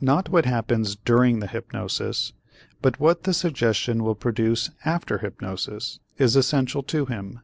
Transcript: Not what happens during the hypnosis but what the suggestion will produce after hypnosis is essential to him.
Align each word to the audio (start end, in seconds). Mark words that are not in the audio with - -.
Not 0.00 0.28
what 0.28 0.46
happens 0.46 0.96
during 0.96 1.38
the 1.38 1.46
hypnosis 1.46 2.32
but 2.82 2.98
what 2.98 3.22
the 3.22 3.32
suggestion 3.32 4.02
will 4.02 4.16
produce 4.16 4.70
after 4.84 5.18
hypnosis 5.18 6.00
is 6.18 6.34
essential 6.34 6.82
to 6.82 7.04
him. 7.06 7.38